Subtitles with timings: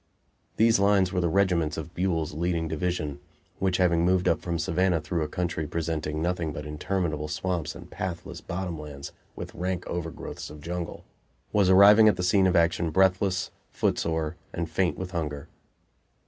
[0.57, 3.19] These lines were the regiments of Buell's leading division,
[3.59, 7.87] which having moved up from Savannah through a country presenting nothing but interminable swamps and
[7.87, 11.05] pathless "bottom lands," with rank overgrowths of jungle,
[11.53, 15.49] was arriving at the scene of action breathless, footsore and faint with hunger.